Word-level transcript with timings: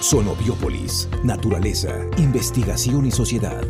Sonobiópolis, 0.00 1.08
naturaleza, 1.24 1.88
investigación 2.18 3.06
y 3.06 3.10
sociedad. 3.10 3.62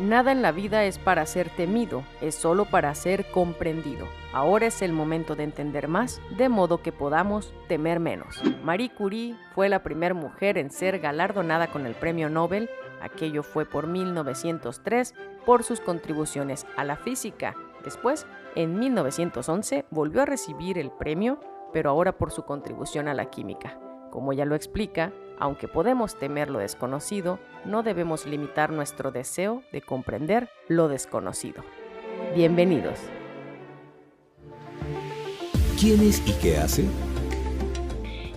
Nada 0.00 0.32
en 0.32 0.40
la 0.40 0.52
vida 0.52 0.84
es 0.84 0.98
para 0.98 1.26
ser 1.26 1.50
temido, 1.50 2.02
es 2.22 2.34
solo 2.34 2.64
para 2.64 2.94
ser 2.94 3.30
comprendido. 3.30 4.08
Ahora 4.32 4.66
es 4.66 4.80
el 4.80 4.94
momento 4.94 5.36
de 5.36 5.44
entender 5.44 5.86
más, 5.86 6.22
de 6.38 6.48
modo 6.48 6.82
que 6.82 6.92
podamos 6.92 7.52
temer 7.68 8.00
menos. 8.00 8.42
Marie 8.64 8.90
Curie 8.94 9.36
fue 9.54 9.68
la 9.68 9.82
primera 9.82 10.14
mujer 10.14 10.56
en 10.56 10.70
ser 10.70 10.98
galardonada 10.98 11.66
con 11.66 11.84
el 11.84 11.94
premio 11.94 12.30
Nobel, 12.30 12.70
aquello 13.02 13.42
fue 13.42 13.66
por 13.66 13.86
1903, 13.86 15.14
por 15.44 15.62
sus 15.62 15.80
contribuciones 15.80 16.66
a 16.78 16.84
la 16.84 16.96
física. 16.96 17.54
Después, 17.84 18.26
en 18.54 18.78
1911, 18.78 19.84
volvió 19.90 20.22
a 20.22 20.26
recibir 20.26 20.78
el 20.78 20.90
premio, 20.90 21.38
pero 21.70 21.90
ahora 21.90 22.16
por 22.16 22.32
su 22.32 22.44
contribución 22.44 23.08
a 23.08 23.14
la 23.14 23.26
química. 23.26 23.78
Como 24.12 24.34
ya 24.34 24.44
lo 24.44 24.54
explica, 24.54 25.10
aunque 25.38 25.68
podemos 25.68 26.18
temer 26.18 26.50
lo 26.50 26.58
desconocido, 26.58 27.38
no 27.64 27.82
debemos 27.82 28.26
limitar 28.26 28.70
nuestro 28.70 29.10
deseo 29.10 29.62
de 29.72 29.80
comprender 29.80 30.50
lo 30.68 30.88
desconocido. 30.88 31.64
Bienvenidos. 32.36 32.98
¿Quién 35.80 36.02
es 36.02 36.22
y 36.28 36.32
qué 36.42 36.58
hace? 36.58 36.84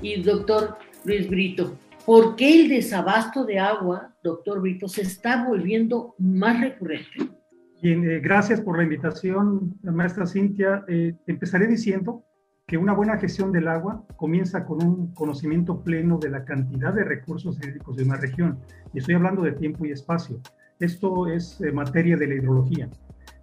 Y 0.02 0.22
doctor 0.22 0.77
Luis 1.04 1.30
Brito, 1.30 1.77
¿por 2.05 2.38
qué 2.38 2.62
el 2.62 2.70
desabasto 2.70 3.44
de 3.44 3.60
agua, 3.60 4.16
doctor 4.23 4.62
Brito, 4.62 4.88
se 4.88 5.02
está 5.02 5.46
volviendo 5.46 6.16
más 6.20 6.62
recurrente? 6.62 7.35
Bien, 7.82 8.10
eh, 8.10 8.21
gracias 8.21 8.62
por 8.62 8.77
la 8.77 8.84
invitación, 8.84 9.77
maestra 9.84 10.26
Cintia. 10.26 10.85
Eh, 10.88 11.18
empezaré 11.27 11.68
diciendo 11.68 12.23
que 12.68 12.78
una 12.78 12.94
buena 12.94 13.18
gestión 13.18 13.52
del 13.52 13.68
agua 13.68 14.04
comienza 14.16 14.66
con 14.66 14.84
un 14.84 15.14
conocimiento 15.14 15.84
pleno 15.84 16.18
de 16.18 16.32
la 16.32 16.46
cantidad 16.46 16.91
de 16.94 17.04
recursos 17.04 17.60
hídricos 17.60 17.96
de 17.96 18.04
una 18.04 18.18
región. 18.18 18.58
Y 18.91 19.00
estoy 19.00 19.14
hablando 19.14 19.44
de 19.44 19.52
tiempo 19.52 19.86
y 19.86 19.91
espacio. 19.91 20.40
Esto 20.80 21.27
es 21.27 21.62
eh, 21.62 21.72
materia 21.72 22.18
de 22.18 22.26
la 22.26 22.34
hidrología. 22.34 22.90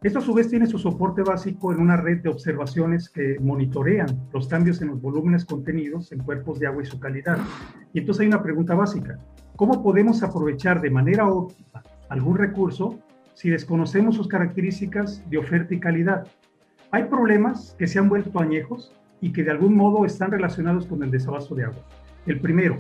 Esto 0.02 0.18
a 0.18 0.22
su 0.22 0.34
vez 0.34 0.48
tiene 0.48 0.66
su 0.66 0.76
soporte 0.76 1.22
básico 1.22 1.72
en 1.72 1.80
una 1.80 1.96
red 1.96 2.20
de 2.20 2.30
observaciones 2.30 3.08
que 3.08 3.38
monitorean 3.40 4.08
los 4.32 4.48
cambios 4.48 4.82
en 4.82 4.88
los 4.88 5.00
volúmenes 5.00 5.44
contenidos 5.44 6.10
en 6.10 6.18
cuerpos 6.24 6.58
de 6.58 6.66
agua 6.66 6.82
y 6.82 6.86
su 6.86 6.98
calidad. 6.98 7.38
Y 7.92 8.00
entonces 8.00 8.22
hay 8.22 8.26
una 8.26 8.42
pregunta 8.42 8.74
básica. 8.74 9.18
¿Cómo 9.54 9.84
podemos 9.84 10.24
aprovechar 10.24 10.80
de 10.80 10.90
manera 10.90 11.28
óptima 11.28 11.84
algún 12.08 12.36
recurso 12.38 12.98
si 13.34 13.50
desconocemos 13.50 14.16
sus 14.16 14.26
características 14.26 15.22
de 15.30 15.38
oferta 15.38 15.74
y 15.74 15.78
calidad? 15.78 16.26
Hay 16.90 17.04
problemas 17.04 17.76
que 17.78 17.86
se 17.86 18.00
han 18.00 18.08
vuelto 18.08 18.40
añejos 18.40 18.92
y 19.22 19.32
que 19.32 19.44
de 19.44 19.52
algún 19.52 19.74
modo 19.74 20.04
están 20.04 20.30
relacionados 20.30 20.84
con 20.86 21.02
el 21.02 21.10
desabasto 21.10 21.54
de 21.54 21.64
agua. 21.64 21.82
El 22.26 22.40
primero, 22.40 22.76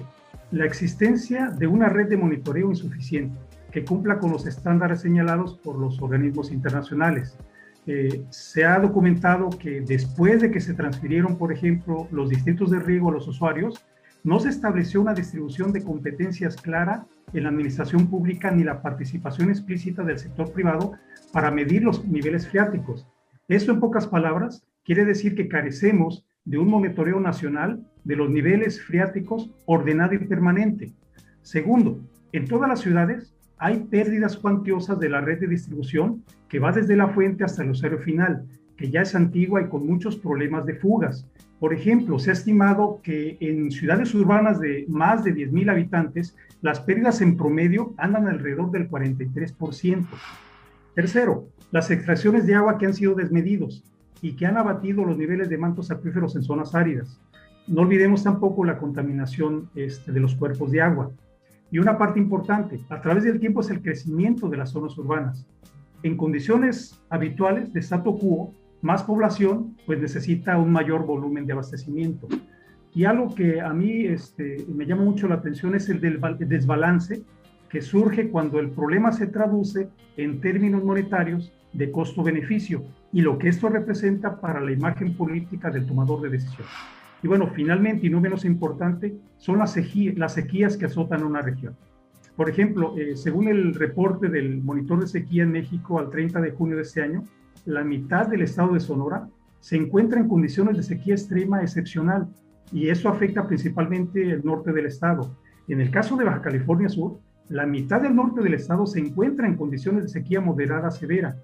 la 0.50 0.66
existencia 0.66 1.48
de 1.48 1.66
una 1.66 1.88
red 1.88 2.08
de 2.08 2.18
monitoreo 2.18 2.68
insuficiente 2.68 3.38
que 3.70 3.84
cumpla 3.84 4.18
con 4.18 4.30
los 4.30 4.44
estándares 4.46 5.00
señalados 5.00 5.54
por 5.54 5.78
los 5.78 6.02
organismos 6.02 6.52
internacionales. 6.52 7.38
Eh, 7.86 8.22
se 8.28 8.64
ha 8.64 8.78
documentado 8.78 9.48
que 9.50 9.80
después 9.80 10.42
de 10.42 10.50
que 10.50 10.60
se 10.60 10.74
transfirieron, 10.74 11.38
por 11.38 11.52
ejemplo, 11.52 12.06
los 12.10 12.28
distritos 12.28 12.70
de 12.70 12.80
riego 12.80 13.08
a 13.08 13.12
los 13.12 13.26
usuarios, 13.26 13.82
no 14.24 14.38
se 14.38 14.50
estableció 14.50 15.00
una 15.00 15.14
distribución 15.14 15.72
de 15.72 15.82
competencias 15.82 16.56
clara 16.56 17.06
en 17.32 17.44
la 17.44 17.48
administración 17.48 18.08
pública 18.08 18.50
ni 18.50 18.62
la 18.62 18.82
participación 18.82 19.48
explícita 19.48 20.02
del 20.02 20.18
sector 20.18 20.52
privado 20.52 20.92
para 21.32 21.50
medir 21.50 21.82
los 21.82 22.04
niveles 22.06 22.46
freáticos. 22.46 23.06
Eso, 23.48 23.72
en 23.72 23.80
pocas 23.80 24.06
palabras, 24.06 24.64
quiere 24.84 25.04
decir 25.04 25.34
que 25.34 25.48
carecemos 25.48 26.24
de 26.44 26.58
un 26.58 26.68
monitoreo 26.68 27.20
nacional 27.20 27.84
de 28.04 28.16
los 28.16 28.30
niveles 28.30 28.82
freáticos 28.82 29.50
ordenado 29.66 30.14
y 30.14 30.18
permanente. 30.18 30.92
Segundo, 31.42 32.00
en 32.32 32.46
todas 32.46 32.68
las 32.68 32.80
ciudades 32.80 33.34
hay 33.58 33.80
pérdidas 33.84 34.36
cuantiosas 34.36 34.98
de 34.98 35.08
la 35.08 35.20
red 35.20 35.38
de 35.38 35.46
distribución 35.46 36.24
que 36.48 36.58
va 36.58 36.72
desde 36.72 36.96
la 36.96 37.08
fuente 37.08 37.44
hasta 37.44 37.62
el 37.62 37.70
usuario 37.70 37.98
final, 37.98 38.44
que 38.76 38.90
ya 38.90 39.02
es 39.02 39.14
antigua 39.14 39.62
y 39.62 39.68
con 39.68 39.86
muchos 39.86 40.16
problemas 40.16 40.66
de 40.66 40.74
fugas. 40.74 41.28
Por 41.60 41.72
ejemplo, 41.72 42.18
se 42.18 42.30
ha 42.30 42.32
estimado 42.32 43.00
que 43.04 43.36
en 43.40 43.70
ciudades 43.70 44.12
urbanas 44.14 44.58
de 44.58 44.84
más 44.88 45.22
de 45.22 45.32
10.000 45.32 45.70
habitantes, 45.70 46.36
las 46.60 46.80
pérdidas 46.80 47.20
en 47.20 47.36
promedio 47.36 47.94
andan 47.98 48.26
alrededor 48.26 48.72
del 48.72 48.90
43%. 48.90 50.06
Tercero, 50.94 51.46
las 51.70 51.90
extracciones 51.90 52.46
de 52.46 52.56
agua 52.56 52.78
que 52.78 52.86
han 52.86 52.94
sido 52.94 53.14
desmedidos 53.14 53.84
y 54.22 54.34
que 54.34 54.46
han 54.46 54.56
abatido 54.56 55.04
los 55.04 55.18
niveles 55.18 55.50
de 55.50 55.58
mantos 55.58 55.90
acuíferos 55.90 56.34
en 56.36 56.42
zonas 56.42 56.74
áridas. 56.74 57.20
No 57.66 57.82
olvidemos 57.82 58.22
tampoco 58.22 58.64
la 58.64 58.78
contaminación 58.78 59.68
este, 59.74 60.12
de 60.12 60.20
los 60.20 60.34
cuerpos 60.36 60.70
de 60.70 60.80
agua. 60.80 61.10
Y 61.70 61.78
una 61.78 61.98
parte 61.98 62.20
importante, 62.20 62.80
a 62.88 63.00
través 63.00 63.24
del 63.24 63.40
tiempo 63.40 63.60
es 63.60 63.70
el 63.70 63.82
crecimiento 63.82 64.48
de 64.48 64.56
las 64.56 64.70
zonas 64.70 64.96
urbanas. 64.96 65.46
En 66.02 66.16
condiciones 66.16 67.02
habituales 67.10 67.72
de 67.72 67.80
statu 67.80 68.18
quo, 68.18 68.54
más 68.80 69.02
población 69.02 69.76
pues 69.86 70.00
necesita 70.00 70.58
un 70.58 70.70
mayor 70.70 71.04
volumen 71.04 71.46
de 71.46 71.52
abastecimiento. 71.52 72.28
Y 72.94 73.04
algo 73.04 73.34
que 73.34 73.60
a 73.60 73.72
mí 73.72 74.06
este, 74.06 74.64
me 74.68 74.86
llama 74.86 75.02
mucho 75.02 75.28
la 75.28 75.36
atención 75.36 75.74
es 75.74 75.88
el 75.88 76.00
desbalance 76.00 77.22
que 77.72 77.80
surge 77.80 78.28
cuando 78.28 78.60
el 78.60 78.68
problema 78.68 79.12
se 79.12 79.26
traduce 79.26 79.88
en 80.18 80.42
términos 80.42 80.84
monetarios 80.84 81.50
de 81.72 81.90
costo-beneficio 81.90 82.84
y 83.14 83.22
lo 83.22 83.38
que 83.38 83.48
esto 83.48 83.70
representa 83.70 84.38
para 84.42 84.60
la 84.60 84.72
imagen 84.72 85.16
política 85.16 85.70
del 85.70 85.86
tomador 85.86 86.20
de 86.20 86.28
decisión. 86.28 86.66
Y 87.22 87.28
bueno, 87.28 87.46
finalmente, 87.46 88.06
y 88.06 88.10
no 88.10 88.20
menos 88.20 88.44
importante, 88.44 89.16
son 89.38 89.58
las, 89.58 89.74
las 90.16 90.34
sequías 90.34 90.76
que 90.76 90.84
azotan 90.84 91.24
una 91.24 91.40
región. 91.40 91.74
Por 92.36 92.50
ejemplo, 92.50 92.94
eh, 92.98 93.16
según 93.16 93.48
el 93.48 93.74
reporte 93.74 94.28
del 94.28 94.62
monitor 94.62 95.00
de 95.00 95.06
sequía 95.06 95.44
en 95.44 95.52
México 95.52 95.98
al 95.98 96.10
30 96.10 96.42
de 96.42 96.50
junio 96.50 96.76
de 96.76 96.82
este 96.82 97.00
año, 97.00 97.24
la 97.64 97.84
mitad 97.84 98.26
del 98.26 98.42
estado 98.42 98.74
de 98.74 98.80
Sonora 98.80 99.28
se 99.60 99.76
encuentra 99.76 100.20
en 100.20 100.28
condiciones 100.28 100.76
de 100.76 100.82
sequía 100.82 101.14
extrema 101.14 101.62
excepcional 101.62 102.28
y 102.70 102.88
eso 102.88 103.08
afecta 103.08 103.46
principalmente 103.46 104.30
el 104.30 104.44
norte 104.44 104.72
del 104.72 104.86
estado. 104.86 105.34
En 105.68 105.80
el 105.80 105.90
caso 105.90 106.16
de 106.16 106.24
Baja 106.24 106.42
California 106.42 106.90
Sur, 106.90 107.18
la 107.52 107.66
mitad 107.66 108.00
del 108.00 108.16
norte 108.16 108.42
del 108.42 108.54
estado 108.54 108.86
se 108.86 108.98
encuentra 108.98 109.46
en 109.46 109.56
condiciones 109.56 110.02
de 110.02 110.08
sequía 110.08 110.40
moderada 110.40 110.90
severa 110.90 111.36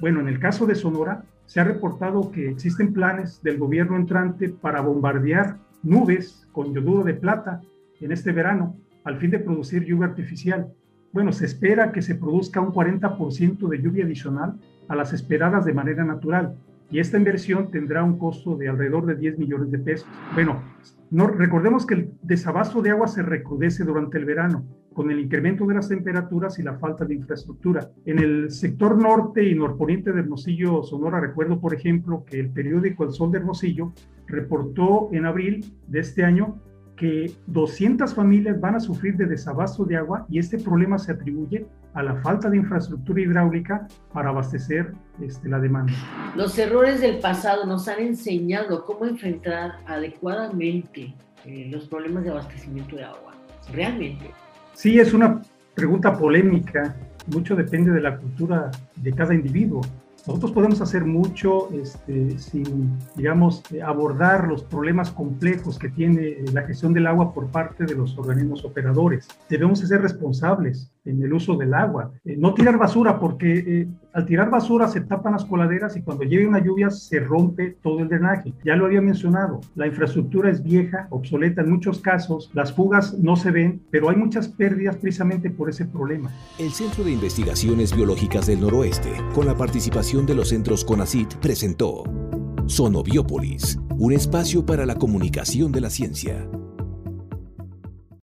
bueno, 0.00 0.20
en 0.20 0.28
el 0.28 0.38
caso 0.38 0.66
de 0.66 0.76
Sonora, 0.76 1.24
se 1.46 1.60
ha 1.60 1.64
reportado 1.64 2.30
que 2.30 2.48
existen 2.48 2.92
planes 2.92 3.42
del 3.42 3.58
gobierno 3.58 3.96
entrante 3.96 4.48
para 4.48 4.80
bombardear 4.80 5.56
nubes 5.82 6.46
con 6.52 6.72
yoduro 6.72 7.02
de 7.02 7.14
plata 7.14 7.60
en 8.00 8.12
este 8.12 8.32
verano 8.32 8.76
al 9.04 9.16
fin 9.16 9.30
de 9.30 9.40
producir 9.40 9.84
lluvia 9.84 10.08
artificial. 10.08 10.72
Bueno, 11.12 11.32
se 11.32 11.46
espera 11.46 11.90
que 11.90 12.02
se 12.02 12.14
produzca 12.14 12.60
un 12.60 12.72
40% 12.72 13.66
de 13.68 13.82
lluvia 13.82 14.04
adicional 14.04 14.54
a 14.86 14.94
las 14.94 15.12
esperadas 15.12 15.64
de 15.64 15.72
manera 15.72 16.04
natural 16.04 16.54
y 16.90 17.00
esta 17.00 17.16
inversión 17.16 17.70
tendrá 17.70 18.02
un 18.02 18.18
costo 18.18 18.56
de 18.56 18.68
alrededor 18.68 19.06
de 19.06 19.16
10 19.16 19.38
millones 19.38 19.70
de 19.70 19.78
pesos. 19.78 20.08
Bueno, 20.34 20.62
no, 21.10 21.26
recordemos 21.26 21.86
que 21.86 21.94
el 21.94 22.10
desabasto 22.22 22.82
de 22.82 22.90
agua 22.90 23.08
se 23.08 23.22
recrudece 23.22 23.84
durante 23.84 24.18
el 24.18 24.24
verano 24.24 24.64
con 24.92 25.10
el 25.12 25.20
incremento 25.20 25.64
de 25.64 25.74
las 25.74 25.88
temperaturas 25.88 26.58
y 26.58 26.64
la 26.64 26.76
falta 26.78 27.04
de 27.04 27.14
infraestructura. 27.14 27.88
En 28.04 28.18
el 28.18 28.50
sector 28.50 29.00
norte 29.00 29.48
y 29.48 29.54
norponiente 29.54 30.12
de 30.12 30.20
Hermosillo, 30.20 30.82
Sonora, 30.82 31.20
recuerdo, 31.20 31.60
por 31.60 31.72
ejemplo, 31.72 32.24
que 32.24 32.40
el 32.40 32.50
periódico 32.50 33.04
El 33.04 33.12
Sol 33.12 33.30
de 33.30 33.38
Hermosillo 33.38 33.92
reportó 34.26 35.08
en 35.12 35.24
abril 35.24 35.64
de 35.86 36.00
este 36.00 36.24
año 36.24 36.60
que 36.98 37.32
200 37.46 38.12
familias 38.12 38.60
van 38.60 38.74
a 38.74 38.80
sufrir 38.80 39.16
de 39.16 39.26
desabasto 39.26 39.84
de 39.84 39.96
agua 39.96 40.26
y 40.28 40.38
este 40.38 40.58
problema 40.58 40.98
se 40.98 41.12
atribuye 41.12 41.64
a 41.94 42.02
la 42.02 42.16
falta 42.16 42.50
de 42.50 42.58
infraestructura 42.58 43.20
hidráulica 43.20 43.86
para 44.12 44.30
abastecer 44.30 44.92
este, 45.22 45.48
la 45.48 45.60
demanda. 45.60 45.92
Los 46.36 46.58
errores 46.58 47.00
del 47.00 47.18
pasado 47.20 47.64
nos 47.66 47.88
han 47.88 48.00
enseñado 48.00 48.84
cómo 48.84 49.06
enfrentar 49.06 49.80
adecuadamente 49.86 51.14
eh, 51.44 51.68
los 51.70 51.88
problemas 51.88 52.24
de 52.24 52.30
abastecimiento 52.30 52.96
de 52.96 53.04
agua. 53.04 53.32
Realmente. 53.72 54.30
Sí, 54.74 54.98
es 54.98 55.12
una 55.14 55.40
pregunta 55.74 56.16
polémica. 56.16 56.96
Mucho 57.32 57.54
depende 57.54 57.92
de 57.92 58.00
la 58.00 58.16
cultura 58.16 58.70
de 58.96 59.12
cada 59.12 59.34
individuo. 59.34 59.82
Nosotros 60.28 60.52
podemos 60.52 60.82
hacer 60.82 61.06
mucho 61.06 61.70
este, 61.72 62.38
sin, 62.38 62.98
digamos, 63.16 63.62
eh, 63.72 63.80
abordar 63.80 64.46
los 64.46 64.62
problemas 64.62 65.10
complejos 65.10 65.78
que 65.78 65.88
tiene 65.88 66.20
eh, 66.20 66.44
la 66.52 66.64
gestión 66.64 66.92
del 66.92 67.06
agua 67.06 67.32
por 67.32 67.46
parte 67.46 67.86
de 67.86 67.94
los 67.94 68.16
organismos 68.18 68.62
operadores. 68.62 69.26
Debemos 69.48 69.78
ser 69.78 70.02
responsables 70.02 70.92
en 71.06 71.22
el 71.22 71.32
uso 71.32 71.56
del 71.56 71.72
agua. 71.72 72.12
Eh, 72.26 72.36
no 72.36 72.52
tirar 72.52 72.76
basura, 72.76 73.18
porque 73.18 73.88
al 74.18 74.26
tirar 74.26 74.50
basura 74.50 74.88
se 74.88 75.00
tapan 75.00 75.34
las 75.34 75.44
coladeras 75.44 75.96
y 75.96 76.02
cuando 76.02 76.24
llegue 76.24 76.44
una 76.44 76.58
lluvia 76.58 76.90
se 76.90 77.20
rompe 77.20 77.76
todo 77.80 78.00
el 78.00 78.08
drenaje. 78.08 78.52
Ya 78.64 78.74
lo 78.74 78.86
había 78.86 79.00
mencionado, 79.00 79.60
la 79.76 79.86
infraestructura 79.86 80.50
es 80.50 80.60
vieja, 80.60 81.06
obsoleta 81.10 81.62
en 81.62 81.70
muchos 81.70 82.00
casos, 82.00 82.50
las 82.52 82.72
fugas 82.72 83.16
no 83.16 83.36
se 83.36 83.52
ven, 83.52 83.80
pero 83.92 84.10
hay 84.10 84.16
muchas 84.16 84.48
pérdidas 84.48 84.96
precisamente 84.96 85.50
por 85.50 85.70
ese 85.70 85.84
problema. 85.84 86.32
El 86.58 86.72
Centro 86.72 87.04
de 87.04 87.12
Investigaciones 87.12 87.94
Biológicas 87.94 88.48
del 88.48 88.60
Noroeste, 88.60 89.12
con 89.36 89.46
la 89.46 89.54
participación 89.54 90.26
de 90.26 90.34
los 90.34 90.48
centros 90.48 90.84
CONACIT, 90.84 91.34
presentó 91.36 92.02
Sonobiópolis, 92.66 93.78
un 93.98 94.12
espacio 94.12 94.66
para 94.66 94.84
la 94.84 94.96
comunicación 94.96 95.70
de 95.70 95.80
la 95.80 95.90
ciencia. 95.90 96.48